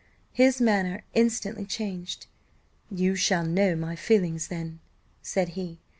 [0.33, 2.25] His manner instantly changed.
[2.89, 4.79] "You shall know my feelings, then,"
[5.21, 5.77] said he.